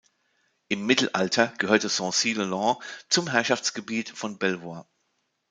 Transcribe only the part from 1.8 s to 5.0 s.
Sancey-le-Long zum Herrschaftsgebiet von Belvoir.